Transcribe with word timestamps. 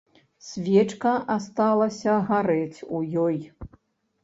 Свечка 0.45 1.11
асталася 1.35 2.17
гарэць 2.33 2.79
у 2.95 3.05
ёй. 3.29 3.39